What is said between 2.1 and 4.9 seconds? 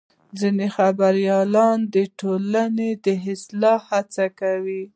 ټولنې د اصلاح هڅه کوي.